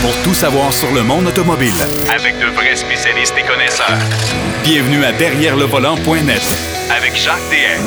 [0.00, 1.72] pour tout savoir sur le monde automobile.
[2.14, 3.98] Avec de vrais spécialistes et connaisseurs.
[4.62, 6.42] Bienvenue à Derrière le volant.net
[6.90, 7.82] Avec Jacques DM.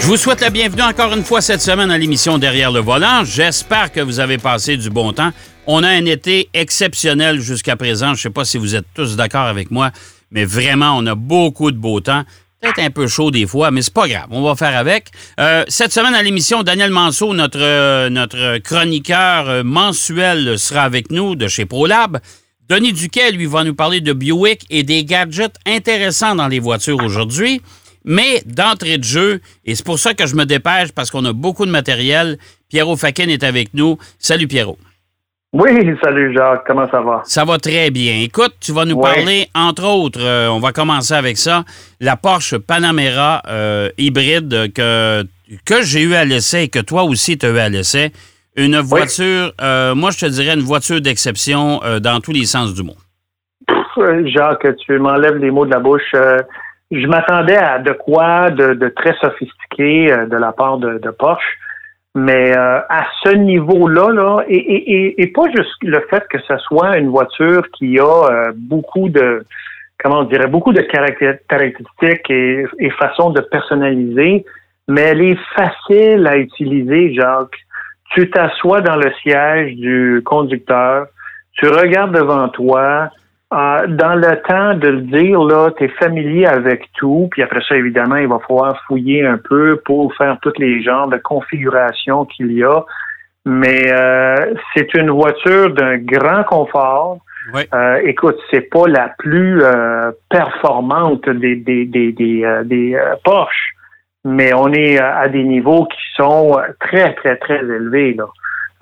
[0.00, 3.24] Je vous souhaite la bienvenue encore une fois cette semaine à l'émission Derrière le volant.
[3.24, 5.32] J'espère que vous avez passé du bon temps.
[5.66, 8.08] On a un été exceptionnel jusqu'à présent.
[8.08, 9.90] Je ne sais pas si vous êtes tous d'accord avec moi,
[10.30, 12.24] mais vraiment, on a beaucoup de beau temps.
[12.60, 14.26] Peut-être un peu chaud des fois, mais c'est pas grave.
[14.30, 15.10] On va faire avec.
[15.38, 21.12] Euh, cette semaine à l'émission, Daniel Manceau, notre, euh, notre chroniqueur euh, mensuel, sera avec
[21.12, 22.18] nous de chez ProLab.
[22.68, 27.02] Denis Duquet, lui, va nous parler de Buick et des gadgets intéressants dans les voitures
[27.02, 27.62] aujourd'hui.
[28.04, 31.32] Mais d'entrée de jeu, et c'est pour ça que je me dépêche parce qu'on a
[31.32, 33.98] beaucoup de matériel, Pierrot Faken est avec nous.
[34.18, 34.78] Salut Pierrot.
[35.52, 35.70] Oui,
[36.02, 37.22] salut Jacques, comment ça va?
[37.24, 38.20] Ça va très bien.
[38.22, 39.14] Écoute, tu vas nous Ouais.
[39.14, 41.64] parler, entre autres, euh, on va commencer avec ça,
[42.00, 45.22] la Porsche Panamera euh, hybride que,
[45.64, 48.12] que j'ai eu à l'essai et que toi aussi tu as eu à l'essai.
[48.56, 52.74] Une voiture, euh, moi je te dirais une voiture d'exception euh, dans tous les sens
[52.74, 52.96] du mot.
[54.26, 56.12] Jacques, tu m'enlèves les mots de la bouche.
[56.90, 61.58] Je m'attendais à de quoi de, de très sophistiqué de la part de, de Porsche,
[62.18, 66.56] mais euh, à ce niveau-là, là, et, et, et, pas juste le fait que ce
[66.58, 69.44] soit une voiture qui a euh, beaucoup de,
[70.02, 74.44] comment on dirait, beaucoup de caracté- caractéristiques et, et façons de personnaliser,
[74.88, 77.58] mais elle est facile à utiliser, Jacques.
[78.14, 81.06] Tu t'assois dans le siège du conducteur,
[81.52, 83.10] tu regardes devant toi,
[83.52, 87.62] euh, dans le temps de le dire, là, tu es familier avec tout, puis après
[87.66, 92.26] ça, évidemment, il va falloir fouiller un peu pour faire tous les genres de configurations
[92.26, 92.84] qu'il y a.
[93.46, 97.20] Mais euh, c'est une voiture d'un grand confort.
[97.54, 97.62] Oui.
[97.72, 103.14] Euh, écoute, c'est pas la plus euh, performante des des des des, euh, des, euh,
[103.24, 103.74] Porsche,
[104.26, 108.26] mais on est à des niveaux qui sont très très très élevés là.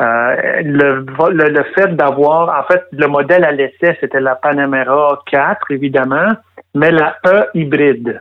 [0.02, 5.20] Euh, le, le, le fait d'avoir, en fait, le modèle à l'essai, c'était la Panamera
[5.30, 6.32] 4, évidemment,
[6.74, 8.20] mais la E hybride.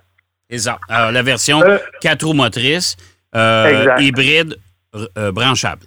[0.49, 0.79] Exact.
[0.87, 1.59] Alors, la version
[2.01, 2.95] 4 roues motrices,
[3.35, 4.55] euh, hybride,
[5.17, 5.81] euh, branchable.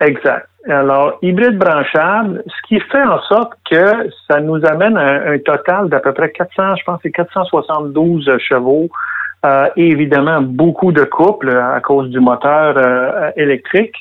[0.00, 0.46] Exact.
[0.68, 5.38] Alors, hybride branchable, ce qui fait en sorte que ça nous amène à un, un
[5.38, 8.90] total d'à peu près 400, je pense, que c'est 472 chevaux,
[9.76, 13.94] et évidemment beaucoup de couple à cause du moteur électrique.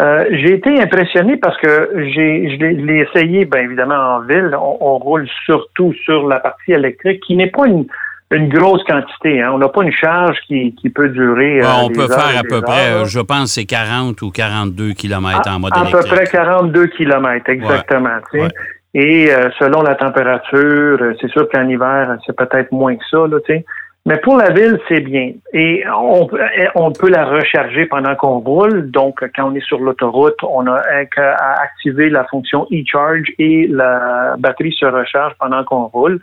[0.00, 4.50] Euh, j'ai été impressionné parce que j'ai, je l'ai- essayé, bien évidemment en ville.
[4.58, 7.84] On, on roule surtout sur la partie électrique, qui n'est pas une,
[8.30, 9.42] une grosse quantité.
[9.42, 9.50] Hein.
[9.52, 11.58] On n'a pas une charge qui, qui peut durer.
[11.60, 14.30] euh, Ouais, on peut faire à peu près, heures, euh, je pense, c'est 40 ou
[14.30, 16.10] 42 km en mode à, à électrique.
[16.10, 18.08] peu près 42 kilomètres, exactement.
[18.32, 18.48] Ouais.
[18.94, 23.38] Et euh, selon la température, c'est sûr qu'en hiver, c'est peut-être moins que ça, là,
[23.46, 23.64] tu sais.
[24.04, 25.30] Mais pour la ville, c'est bien.
[25.52, 26.40] Et on, peut-
[26.74, 28.90] on peut la recharger pendant qu'on roule.
[28.90, 33.68] Donc, quand on est sur l'autoroute, on a qu'à à activer la fonction e-charge et
[33.68, 36.18] la batterie se recharge pendant qu'on roule.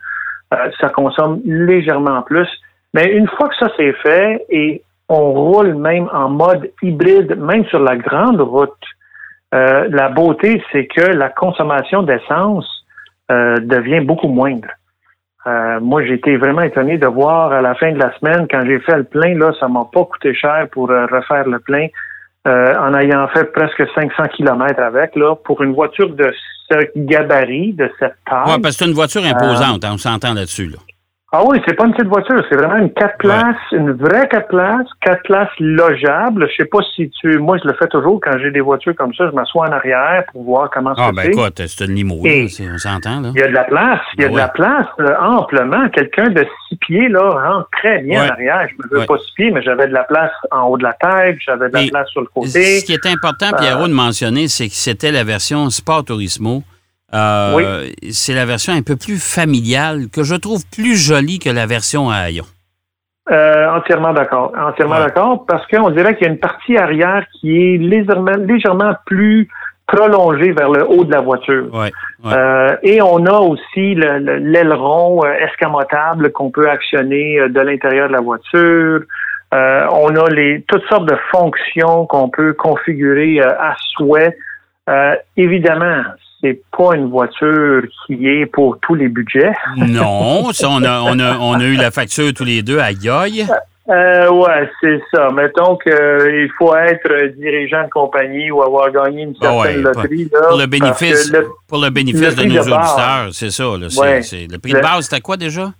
[0.53, 2.49] Euh, ça consomme légèrement plus.
[2.93, 7.63] Mais une fois que ça c'est fait et on roule même en mode hybride, même
[7.65, 8.83] sur la grande route,
[9.55, 12.67] euh, la beauté, c'est que la consommation d'essence
[13.31, 14.67] euh, devient beaucoup moindre.
[15.47, 18.61] Euh, moi, j'ai été vraiment étonné de voir à la fin de la semaine, quand
[18.65, 21.87] j'ai fait le plein, là, ça m'a pas coûté cher pour euh, refaire le plein,
[22.47, 26.31] euh, en ayant fait presque 500 kilomètres avec, là, pour une voiture de
[26.69, 28.43] ce gabarit, de cette taille.
[28.47, 30.67] Oui, parce que c'est une voiture imposante, hein, on s'entend là-dessus.
[30.67, 30.77] Là.
[31.31, 34.47] Ah oui, c'est pas une petite voiture, c'est vraiment une quatre places, une vraie quatre
[34.47, 36.47] places, quatre places logeables.
[36.49, 39.13] Je sais pas si tu, moi je le fais toujours quand j'ai des voitures comme
[39.13, 41.27] ça, je m'assois en arrière pour voir comment Ah, ça ben fait.
[41.29, 43.29] écoute, c'est une limo, Et- là, on s'entend, là.
[43.35, 45.87] Il y a de la place, il y a Ben de la place euh, amplement.
[45.89, 48.27] Quelqu'un de six pieds là rentre très bien Ouais.
[48.27, 48.67] en arrière.
[48.71, 50.93] Je me veux pas six pieds, mais j'avais de la place en haut de la
[50.93, 52.79] tête, j'avais de la Et place sur le côté.
[52.79, 56.63] Ce qui est important, Pierrot, de mentionner, c'est que c'était la version Sport Turismo.
[57.13, 61.65] Euh, C'est la version un peu plus familiale, que je trouve plus jolie que la
[61.65, 62.45] version à Hayon.
[63.31, 64.51] Euh, entièrement d'accord.
[64.57, 65.05] Entièrement Ouais.
[65.05, 69.47] d'accord, parce qu'on dirait qu'il y a une partie arrière qui est légèrement, légèrement plus
[69.87, 71.65] prolongée vers le haut de la voiture.
[71.73, 71.91] Ouais,
[72.23, 72.33] ouais.
[72.33, 78.07] Euh, et on a aussi le- le- l'aileron euh, escamotable qu'on peut actionner de l'intérieur
[78.07, 79.01] de la voiture.
[79.53, 84.37] Euh, on a les toutes sortes de fonctions qu'on peut configurer euh, à souhait.
[84.89, 86.03] Euh, évidemment,
[86.41, 89.51] c'est pas une voiture qui est pour tous les budgets.
[89.77, 92.91] Non, ça, on a, on, a, on a eu la facture tous les deux à
[92.91, 93.45] Yoy.
[93.89, 95.29] Euh, ouais, c'est ça.
[95.31, 99.81] Mettons qu'il faut être euh, dirigeant de compagnie ou avoir gagné une Ah certaine ouais,
[99.81, 100.29] loterie.
[100.31, 103.63] Là, Pour le bénéfice, le- pour le bénéfice le de nos de auditeurs, c'est ça.
[103.79, 103.89] Là,
[104.21, 105.71] c'est- le prix de base, c'était quoi déjà?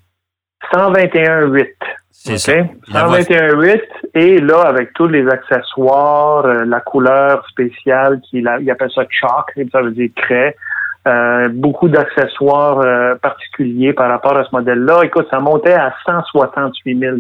[0.74, 1.68] 121,8.
[2.12, 2.38] C'est OK?
[2.40, 2.54] ça.
[2.54, 3.82] Puis la voiture- 121,8
[4.14, 9.70] Et là, avec tous les accessoires, euh, la couleur spéciale, qui il appelle ça chalk,
[9.72, 10.56] ça veut dire craie,
[11.08, 15.02] euh, beaucoup d'accessoires euh, particuliers par rapport à ce modèle-là.
[15.04, 17.18] Écoute, ça montait à 168 000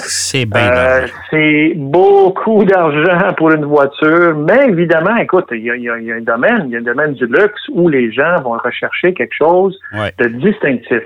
[0.00, 1.06] c'est bien.
[1.30, 6.72] c'est beaucoup d'argent pour une voiture, mais évidemment, écoute, il y, a, un domaine, il
[6.72, 9.76] y a un domaine du luxe où les gens vont rechercher quelque chose
[10.18, 11.02] de distinctif.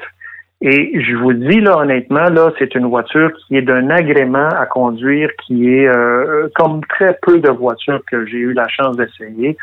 [0.64, 4.64] Et je vous dis là honnêtement, là, c'est une voiture qui est d'un agrément à
[4.66, 9.56] conduire qui est euh, comme très peu de voitures que j'ai eu la chance d'essayer.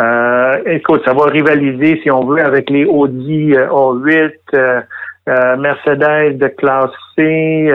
[0.00, 4.84] Euh, écoute, ça va rivaliser, si on veut, avec les Audi euh, A8,
[5.58, 7.72] Mercedes de classe C,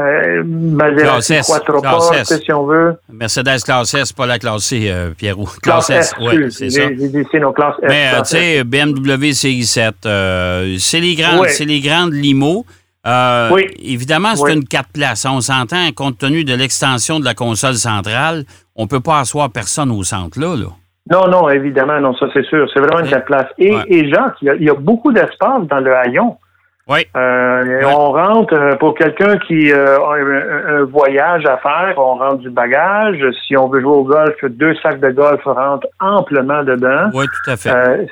[0.00, 1.82] euh, Maserati Quattro
[2.24, 2.96] si on veut.
[3.12, 5.48] Mercedes classe S, pas la classe C, euh, Pierrot.
[5.62, 6.88] Classe, S, oui, c'est ça.
[6.88, 7.26] J'ai dit S.
[7.82, 12.64] Mais tu sais, BMW CI7, euh, c'est les grandes, c'est les grandes limos.
[13.06, 13.66] Euh, oui.
[13.82, 15.26] Évidemment, c'est une 4 places.
[15.28, 18.44] On s'entend, compte tenu de l'extension de la console centrale,
[18.76, 20.54] on ne peut pas asseoir personne au centre là.
[20.56, 20.66] là.
[21.10, 22.68] Non, non, évidemment, non, ça c'est sûr.
[22.72, 23.48] C'est vraiment une 4 places.
[23.58, 26.36] Et, et Jacques, il y, y a beaucoup d'espace dans le haillon.
[26.90, 27.06] Oui.
[27.16, 32.38] Euh, on rentre euh, pour quelqu'un qui euh, a un, voyage à faire, on rentre
[32.38, 33.24] du bagage.
[33.46, 37.08] Si on veut jouer au golf, deux sacs de golf rentrent amplement dedans.
[37.14, 38.08] Oui, tout à fait.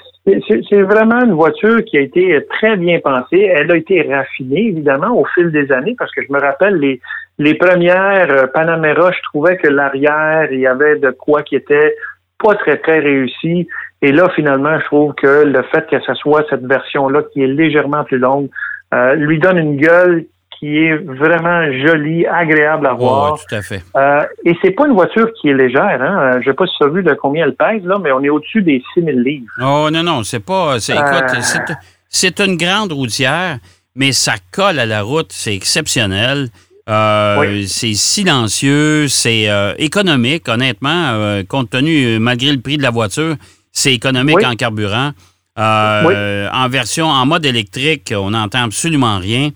[0.71, 3.51] c'est vraiment une voiture qui a été très bien pensée.
[3.53, 7.01] Elle a été raffinée, évidemment, au fil des années, parce que je me rappelle les,
[7.39, 11.97] les premières Panamera, je trouvais que l'arrière, il y avait de quoi qui était
[12.43, 13.67] pas très, très réussi.
[14.00, 17.49] Et là, finalement, je trouve que le fait que ce soit cette version-là qui est
[17.49, 18.49] légèrement plus longue
[18.95, 20.27] euh, lui donne une gueule
[20.59, 23.39] qui est vraiment jolie, agréable à voir.
[23.39, 23.83] tout à fait.
[23.97, 26.03] Euh, et c'est pas une voiture qui est légère.
[26.03, 26.19] Hein?
[26.19, 28.83] Euh, je sais pas vu de combien elle pèse, là, mais on est au-dessus des
[28.95, 29.47] 6000 livres.
[29.61, 30.81] Oh non, non, c'est pas...
[30.81, 31.75] C'est, écoute, euh.
[32.09, 33.59] c'est, une grande routière,
[33.94, 35.31] mais ça colle à la route.
[35.31, 36.49] C'est exceptionnel.
[36.89, 39.47] C'est silencieux, c'est
[39.77, 43.37] économique, honnêtement, compte tenu, malgré le prix de la voiture,
[43.79, 45.13] c'est économique en carburant.
[45.59, 49.51] Euh, en version, en mode électrique, on n'entend absolument rien.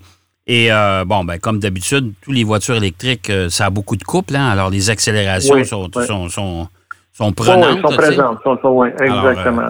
[0.45, 4.03] Et euh, bon, ben, comme d'habitude, toutes les voitures électriques, euh, ça a beaucoup de
[4.03, 4.49] couple, hein?
[4.49, 6.67] alors les accélérations sont, sont, sont,
[7.13, 7.79] sont, prenantes.
[7.79, 9.69] sont présentes, sont, exactement.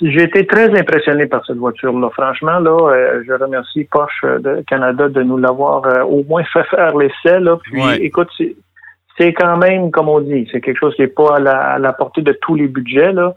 [0.00, 2.08] J'ai été très impressionné par cette voiture-là.
[2.10, 7.38] Franchement, là, je remercie Porsche de Canada de nous l'avoir au moins fait faire l'essai.
[7.64, 8.28] Puis, écoute,
[9.22, 11.78] c'est quand même, comme on dit, c'est quelque chose qui n'est pas à la, à
[11.78, 13.12] la, portée de tous les budgets.
[13.12, 13.34] Là.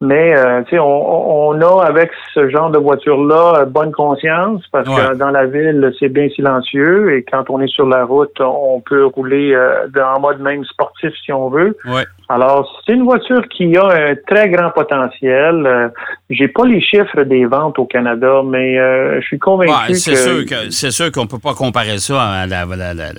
[0.00, 5.16] Mais euh, on, on, a avec ce genre de voiture-là euh, bonne conscience parce que
[5.16, 9.06] dans la ville, c'est bien silencieux et quand on est sur la route, on peut
[9.06, 11.76] rouler euh, en mode même sportif si on veut.
[11.84, 12.04] Ouais.
[12.28, 15.66] Alors, c'est une voiture qui a un très grand potentiel.
[15.66, 15.88] Euh,
[16.30, 18.76] J'ai pas les chiffres des ventes au Canada, mais
[19.20, 22.46] je suis convaincu ouais, c'est Sûr que, c'est sûr qu'on peut pas comparer ça à
[22.46, 23.12] la, la, la,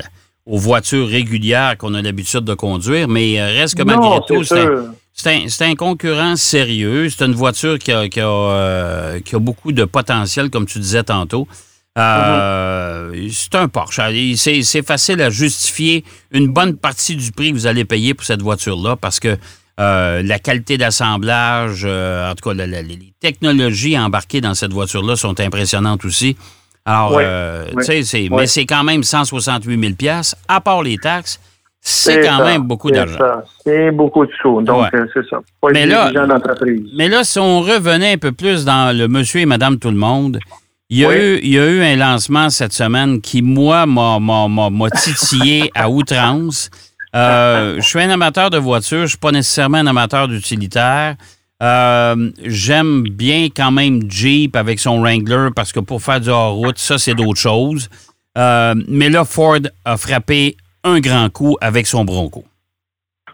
[0.50, 5.76] aux voitures régulières qu'on a l'habitude de conduire, mais reste que malgré tout, c'est un,
[5.76, 7.08] concurrent sérieux.
[7.10, 11.48] C'est une voiture qui a, euh, qui, a, beaucoup de potentiel, comme tu disais tantôt.
[11.98, 13.32] Euh, mm-hmm.
[13.32, 14.02] C'est un Porsche.
[14.36, 18.42] C'est facile à justifier une bonne partie du prix que vous allez payer pour cette
[18.42, 19.38] voiture-là parce que
[19.80, 26.06] euh, la qualité d'assemblage, en tout cas, les technologies embarquées dans cette voiture-là sont impressionnantes
[26.06, 26.36] aussi.
[26.86, 27.20] Alors,
[27.86, 31.40] tu sais, mais c'est quand même 168 000 à part les taxes
[31.82, 33.18] c'est quand même beaucoup d'argent.
[33.66, 34.62] C'est beaucoup de sous.
[34.62, 35.40] Donc, euh, c'est ça.
[35.72, 36.12] mais, là,
[36.96, 39.98] mais là, si on revenait un peu plus dans le monsieur et madame tout le
[39.98, 40.40] monde,
[40.90, 44.90] il y, a eu, il y a eu un lancement cette semaine qui, moi, m'a
[44.92, 46.70] titillé à outrance.
[47.16, 51.16] Euh, je suis un amateur de voitures, je ne suis pas nécessairement un amateur d'utilitaire.
[51.62, 56.78] Euh, j'aime bien quand même Jeep avec son Wrangler parce que pour faire du hors-route,
[56.78, 57.90] ça, c'est d'autres choses.
[58.36, 62.44] mais là, Ford a frappé un grand coup avec son Bronco.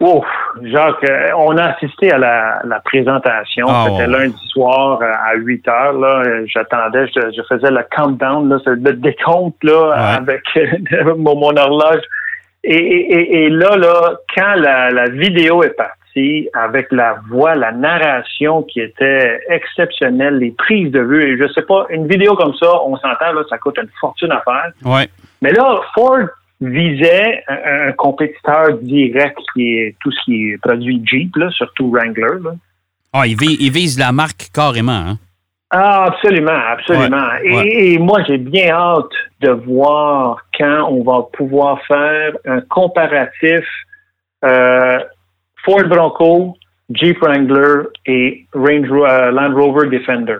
[0.00, 0.26] Ouf,
[0.62, 3.66] Jacques, euh, on a assisté à la, présentation.
[3.68, 5.92] Ah, C'était lundi soir euh, à 8 heures.
[5.94, 10.42] Là, j'attendais, je, faisais le countdown, là, le décompte là, avec
[11.16, 12.02] mon, horloge.
[12.64, 15.94] Et, là, là, quand la, vidéo est partie,
[16.54, 21.62] avec la voix, la narration qui était exceptionnelle, les prises de vue, et je sais
[21.62, 24.72] pas, une vidéo comme ça, on s'entend, là, ça coûte une fortune à faire.
[24.84, 25.08] Ouais.
[25.42, 26.28] Mais là, Ford
[26.60, 32.38] visait un, compétiteur direct qui est tout ce qui est produit Jeep, surtout Wrangler.
[33.12, 34.92] Ah, il vise, la marque carrément.
[34.92, 35.18] Hein?
[35.70, 37.28] Ah, absolument, absolument.
[37.44, 43.64] Et, moi, j'ai bien hâte de voir quand on va pouvoir faire un comparatif
[44.44, 44.98] euh,
[45.66, 46.56] Ford Bronco,
[46.90, 50.36] Jeep Wrangler et Range, euh, Land Rover Defender.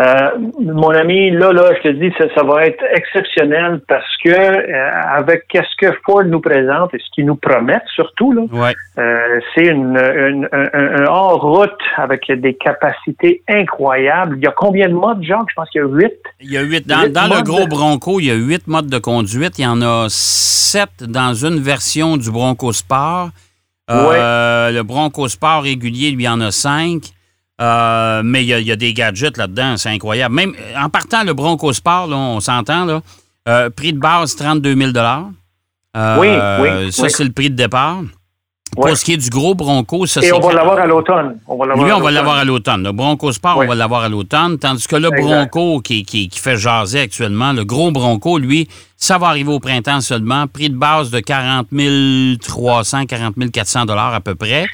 [0.00, 4.30] Euh, mon ami, là, là, je te dis, ça, ça va être exceptionnel parce que
[4.30, 8.72] euh, avec qu'est-ce que Ford nous présente et ce qu'ils nous promettent surtout, là, Ouais.
[8.98, 14.38] euh, c'est une, une- un, un- un hors-route avec des capacités incroyables.
[14.38, 15.50] Il y a combien de modes, Jacques?
[15.50, 16.14] Je pense qu'il y a huit.
[16.40, 16.88] Il y a huit.
[16.88, 19.58] Dans, Huit dans le gros Bronco, il y a huit modes de conduite.
[19.58, 23.28] Il y en a sept dans une version du Bronco Sport.
[23.92, 27.04] Euh, Le Bronco Sport régulier, lui, il y en a cinq.
[27.60, 30.34] Euh, mais il y, a, il y a des gadgets là-dedans, c'est incroyable.
[30.34, 33.02] Même en partant le Bronco Sport, là, on s'entend, là,
[33.48, 37.10] euh, prix de base 32 000 Euh, Oui, oui, Ça, oui.
[37.10, 38.00] c'est le prix de départ.
[38.76, 38.88] Ouais.
[38.88, 41.36] Pour ce qui est du gros Bronco, ça, Et on va l'avoir à l'automne.
[41.46, 42.82] On va l'avoir lui, on va l'avoir à l'automne.
[42.84, 44.58] Le Bronco Sport, on va l'avoir à l'automne.
[44.58, 45.22] Tandis que le Exact.
[45.52, 49.60] Bronco qui, qui, qui fait jaser actuellement, le gros Bronco, lui, ça va arriver au
[49.60, 50.46] printemps seulement.
[50.46, 51.66] Prix de base de 40
[52.40, 54.66] 300, 40 400 à peu près.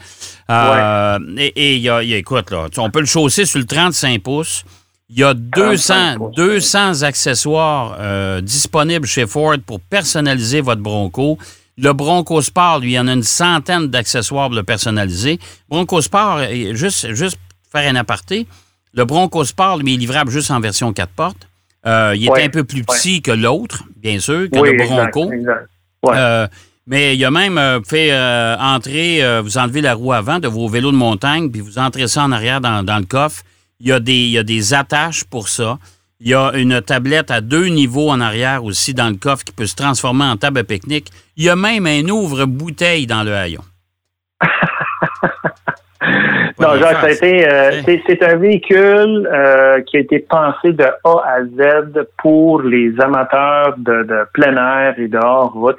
[0.49, 3.59] Euh, Et et il y a, y a- écoute, là, on peut le chausser sur
[3.59, 4.64] le 35 pouces.
[5.11, 6.35] Il y a 200, 35 pouces.
[6.37, 11.37] 200 accessoires euh, disponibles chez Ford pour personnaliser votre Bronco.
[11.80, 15.38] Le Bronco Sport, lui, il y en a une centaine d'accessoires pour le personnaliser.
[15.68, 17.37] Bronco Sport, euh, juste, juste
[17.70, 18.47] pour faire un aparté,
[18.94, 21.49] le Bronco Sport, lui, est livrable juste en version 4 portes.
[21.87, 24.85] Euh, il est Ouais, un peu plus petit que l'autre, bien sûr, que Oui, le
[24.85, 25.30] Bronco.
[25.32, 25.68] exact.
[26.02, 26.14] Ouais.
[26.16, 26.49] Euh,
[26.87, 30.90] mais il a même, euh, euh, entrer, vous enlevez la roue avant de vos vélos
[30.90, 33.42] de montagne, puis vous entrez ça en arrière dans, dans le coffre.
[33.78, 35.78] Il y, a des, il y a des attaches pour ça.
[36.20, 39.52] Il y a une tablette à deux niveaux en arrière aussi dans le coffre qui
[39.52, 41.10] peut se transformer en table à pique-nique.
[41.37, 43.62] Il y a même un ouvre-bouteille dans le haillon.
[46.60, 50.18] Non, Jacques, ça, ça a été, euh, c'est, c'est un véhicule euh, qui a été
[50.18, 55.78] pensé de A à Z pour les amateurs de, de plein air et de hors-route.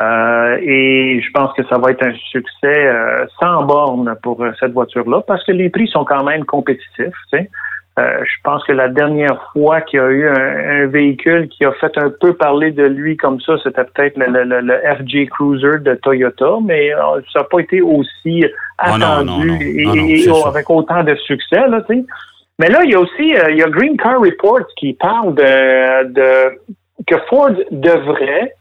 [0.00, 2.92] Euh, et je pense que ça va être un succès
[3.40, 7.14] sans borne pour cette voiture-là parce que les prix sont quand même compétitifs.
[7.32, 7.50] Tu sais.
[7.96, 11.64] Euh, je pense que la dernière fois qu'il y a eu un, un véhicule qui
[11.64, 15.28] a fait un peu parler de lui comme ça, c'était peut-être le, le- le- FJ
[15.30, 18.46] Cruiser de Toyota, mais euh, ça n'a pas été aussi non,
[18.78, 19.58] attendu non.
[19.60, 20.48] et, Non, non, et- c'est et ça.
[20.48, 21.68] avec autant de succès.
[21.68, 21.84] Là.
[22.58, 25.34] Mais là, il y a aussi euh, il y a Green Car Report qui parle
[25.36, 26.58] de, de
[27.06, 28.54] que Ford devrait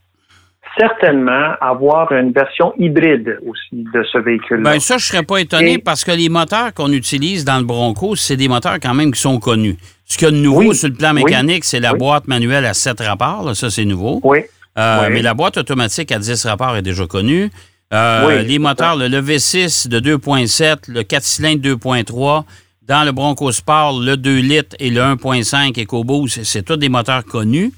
[0.78, 4.72] certainement avoir une version hybride aussi de ce véhicule-là.
[4.74, 7.64] Ben ça, je serais pas étonné Et- parce que les moteurs qu'on utilise dans le
[7.66, 9.78] Bronco, c'est des moteurs quand même qui sont connus.
[10.06, 12.00] Ce qu'il y a de nouveau Oui, sur le plan oui, mécanique, c'est la oui.
[12.00, 13.44] boîte manuelle à 7 rapports.
[13.44, 14.20] là, ça, c'est nouveau.
[14.24, 14.40] oui,
[14.78, 15.14] Euh, Oui.
[15.14, 17.52] Mais la boîte automatique à 10 rapports est déjà connue.
[17.94, 22.44] Euh, Oui, les moteurs, le, le V6 de 2.7, le 4 cylindres 2.3,
[22.82, 26.90] dans le Bronco Sport, le 2 litres et le 1.5 EcoBoost, c'est- c'est tous des
[26.90, 27.72] moteurs connus.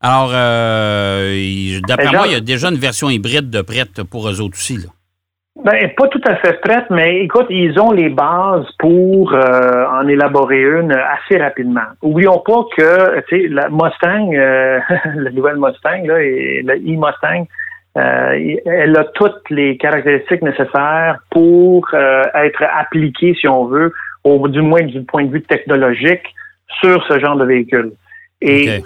[0.00, 4.28] Alors, euh, d'après Mais moi, il y a déjà une version hybride de prête pour
[4.28, 4.76] eux autres aussi.
[4.76, 4.90] Là.
[5.64, 10.06] Ben, pas tout à fait prête, mais écoute, ils ont les bases pour euh, en
[10.06, 11.88] élaborer une assez rapidement.
[12.00, 14.78] Oublions pas que, tu sais, la Mustang, euh,
[15.16, 17.48] la nouvelle Mustang, là, et la e-Mustang,
[17.96, 24.46] euh, elle a toutes les caractéristiques nécessaires pour euh, être appliquée, si on veut, au
[24.46, 26.22] du moins du point de vue technologique,
[26.80, 27.92] sur ce genre de véhicule.
[28.40, 28.80] Et.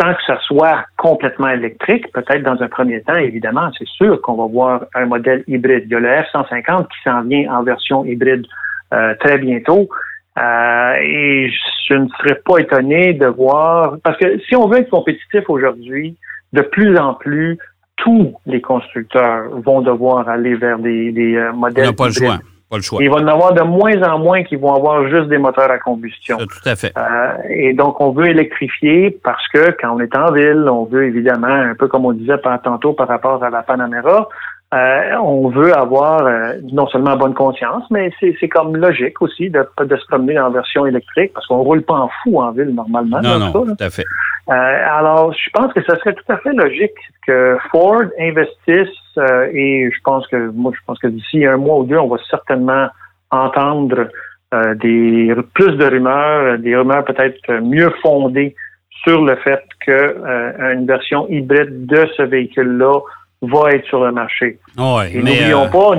[0.00, 4.34] Sans que ça soit complètement électrique, peut-être dans un premier temps, évidemment, c'est sûr qu'on
[4.34, 5.84] va voir un modèle hybride.
[5.86, 8.46] Il y a le F-150 qui s'en vient en version hybride
[8.92, 9.88] euh, très bientôt.
[10.36, 11.50] Euh, et
[11.88, 16.16] je ne serais pas étonné de voir, parce que si on veut être compétitif aujourd'hui,
[16.52, 17.56] de plus en plus,
[17.96, 22.12] tous les constructeurs vont devoir aller vers des, des euh, On modèles n'a pas le
[22.12, 22.38] choix.
[22.74, 22.98] Pas le choix.
[23.00, 25.70] Il va y en avoir de moins en moins qui vont avoir juste des moteurs
[25.70, 26.40] à combustion.
[26.40, 26.92] Ça, tout à fait.
[26.98, 31.04] Euh, et donc, on veut électrifier parce que quand on est en ville, on veut
[31.04, 34.28] évidemment, un peu comme on disait tantôt par rapport à la Panamera,
[34.74, 39.64] euh, on veut avoir euh, non seulement bonne conscience, mais c'est comme logique aussi de,
[39.78, 43.20] de se promener en version électrique parce qu'on roule pas en fou en ville normalement.
[43.22, 44.04] Non, non, ça, tout à fait.
[44.48, 49.48] Euh, alors, je pense que ce serait tout à fait logique que Ford investisse euh,
[49.52, 52.16] et je pense que moi, je pense que d'ici un mois ou deux, on va
[52.28, 52.88] certainement
[53.30, 54.08] entendre
[54.54, 58.56] euh, des plus de rumeurs, des rumeurs peut-être mieux fondées
[59.04, 63.00] sur le fait que euh, une version hybride de ce véhicule-là
[63.46, 64.58] va être sur le marché.
[64.76, 65.90] Ouais, Et n'oublions euh, pas,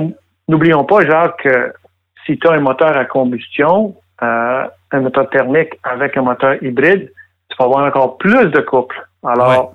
[0.48, 1.72] n'oublions pas, Jacques, que
[2.24, 7.12] si tu as un moteur à combustion, euh, un moteur thermique avec un moteur hybride,
[7.48, 8.96] tu vas avoir encore plus de couple.
[9.24, 9.74] Alors,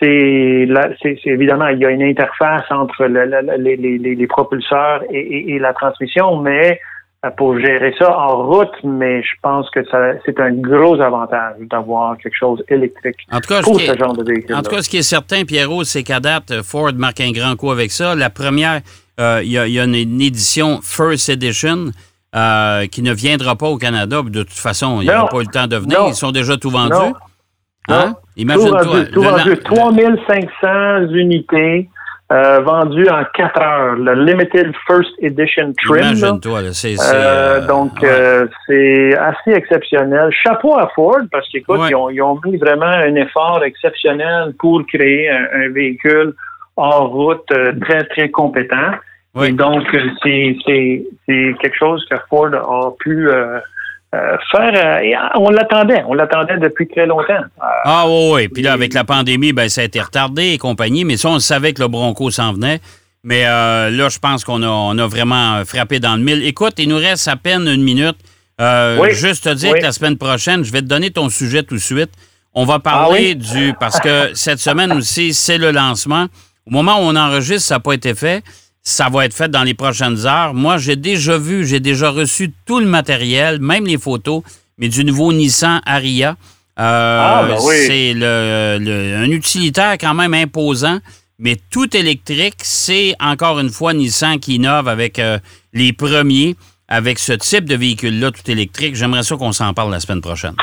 [0.00, 0.66] c'est,
[1.00, 4.14] c'est, c'est évidemment, il y a une interface entre le- le- le- les, les- les-
[4.14, 6.80] les propulseurs et, et- et la transmission, mais
[7.30, 12.16] pour gérer ça en route, mais je pense que ça, c'est un gros avantage d'avoir
[12.18, 14.54] quelque chose électrique En tout cas, pour ce qui ce est- genre de véhicule.
[14.54, 17.32] En tout cas, ce qui est certain, Pierrot, c'est qu'à date, euh, Ford marque un
[17.32, 18.14] grand coup avec ça.
[18.14, 18.80] La première,
[19.20, 21.86] euh, il y, a, il y a une, une édition First Edition.
[22.34, 24.20] euh, qui ne viendra pas au Canada.
[24.22, 26.00] De toute façon, il n'aura pas eu le temps de venir.
[26.00, 26.08] Non.
[26.08, 26.90] Ils sont déjà tout vendus.
[26.92, 27.14] Non.
[27.88, 28.06] Hein?
[28.08, 28.14] Non.
[28.36, 28.82] Imagine-toi.
[28.82, 29.50] Tout vendu, tout le- vendu.
[29.50, 31.88] le- 3500 unités
[32.32, 33.94] euh, vendues en 4 heures.
[33.96, 35.98] Le Limited First Edition Trim.
[36.16, 36.60] Imagine-toi.
[36.72, 38.08] c'est- c'est, Euh, euh, donc, ouais.
[38.10, 40.30] euh, c'est assez exceptionnel.
[40.32, 41.88] Chapeau à Ford, parce qu'écoute, Ouais.
[41.90, 46.34] ils, ont, ils ont mis vraiment un effort exceptionnel pour créer un, un véhicule
[46.76, 48.90] hors route euh, très, très compétent.
[49.44, 53.28] Et donc, euh, c'est c'est- c'est quelque chose que Ford a pu
[54.14, 54.72] euh, faire.
[54.74, 56.02] euh, et on l'attendait.
[56.08, 57.34] On l'attendait depuis très longtemps.
[57.34, 58.48] Euh, Ah oui, oui.
[58.48, 61.04] Puis là, avec la pandémie, ben, ça a été retardé et compagnie.
[61.04, 62.80] Mais ça, on savait que le Bronco s'en venait.
[63.24, 66.44] Mais là, je pense qu'on a, on a vraiment frappé dans le mille.
[66.46, 68.16] Écoute, il nous reste à peine une minute.
[68.60, 69.08] Oui.
[69.12, 69.80] Juste te dire Oui.
[69.80, 72.10] que la semaine prochaine, je vais te donner ton sujet tout de suite.
[72.54, 73.74] On va parler Ah du...
[73.80, 76.26] Parce que cette semaine aussi, c'est le lancement.
[76.66, 78.42] Au moment où on enregistre, ça n'a pas été fait.
[78.88, 80.54] Ça va être fait dans les prochaines heures.
[80.54, 84.42] Moi, j'ai déjà vu, j'ai déjà reçu tout le matériel, même les photos,
[84.78, 86.36] mais du nouveau Nissan Aria.
[86.78, 87.74] Euh, Ah, ben oui.
[87.88, 91.00] C'est le, le- un utilitaire quand même imposant,
[91.40, 92.54] mais tout électrique.
[92.62, 95.40] C'est encore une fois Nissan qui innove avec euh,
[95.72, 96.54] les premiers,
[96.86, 98.94] avec ce type de véhicule-là, tout électrique.
[98.94, 100.54] J'aimerais ça qu'on s'en parle la semaine prochaine.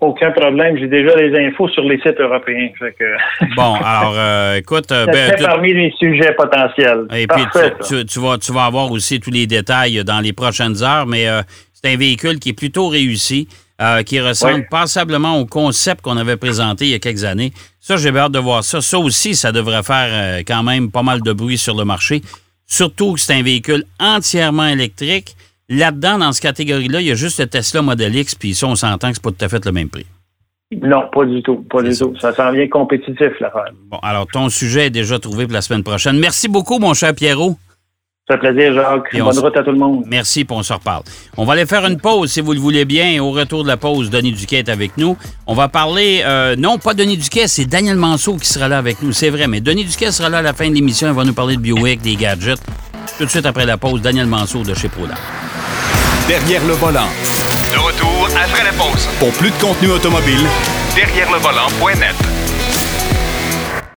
[0.00, 0.76] Aucun problème.
[0.78, 2.68] J'ai déjà les infos sur les sites européens.
[2.78, 3.04] Fait que,
[3.56, 7.06] Bon, alors, euh, écoute, euh, ben, parmi les sujets potentiels.
[7.14, 7.70] Et puis, tu, ça.
[7.70, 11.28] tu- tu vas, tu vas avoir aussi tous les détails dans les prochaines heures, mais
[11.28, 13.48] euh, c'est un véhicule qui est plutôt réussi,
[13.80, 17.52] euh, qui ressemble passablement au concept qu'on avait présenté il y a quelques années.
[17.80, 18.80] Ça, j'ai hâte de voir ça.
[18.80, 22.22] Ça aussi, ça devrait faire quand même pas mal de bruit sur le marché.
[22.66, 25.36] Surtout que c'est un véhicule entièrement électrique.
[25.68, 28.74] Là-dedans, dans cette catégorie-là, il y a juste le Tesla Model X, puis ça, on
[28.74, 30.06] s'entend que c'est pas tout à fait le même prix.
[30.82, 31.56] Non, pas du tout.
[31.70, 32.04] Pas du ça.
[32.04, 32.16] tout.
[32.18, 33.72] Ça s'en vient compétitif, l'affaire.
[33.86, 36.18] Bon, alors, ton sujet est déjà trouvé pour la semaine prochaine.
[36.18, 37.56] Merci beaucoup, mon cher Pierrot.
[38.26, 39.08] Ça fait plaisir, Jacques.
[39.12, 40.04] Et Bonne s- route à tout le monde.
[40.06, 41.02] Merci, puis on se reparle.
[41.36, 43.10] On va aller faire une pause, si vous le voulez bien.
[43.10, 45.14] Et au retour de la pause, Denis Duquet est avec nous.
[45.46, 49.02] On va parler, euh, non, pas Denis Duquet, c'est Daniel Manceau qui sera là avec
[49.02, 49.46] nous, c'est vrai.
[49.46, 51.08] Mais Denis Duquet sera là à la fin de l'émission.
[51.08, 52.60] Il va nous parler de Buick, des gadgets.
[53.18, 55.14] Tout de suite après la pause, Daniel Manceau de chez Prodan.
[56.26, 57.08] Derrière le volant.
[57.74, 59.06] De retour après la pause.
[59.18, 60.40] Pour plus de contenu automobile,
[60.96, 62.14] Derrière le volant.net.